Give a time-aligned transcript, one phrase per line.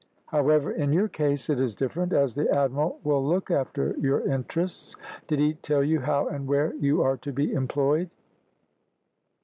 [0.25, 4.95] "However, in your case it is different, as the admiral will look after your interests.
[5.27, 8.09] Did he tell you how and where you are to be employed?"